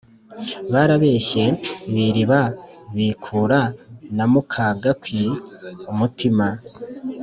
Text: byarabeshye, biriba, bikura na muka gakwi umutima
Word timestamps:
byarabeshye, 0.67 1.43
biriba, 1.93 2.41
bikura 2.95 3.61
na 4.15 4.25
muka 4.31 4.65
gakwi 4.83 5.23
umutima 5.91 6.47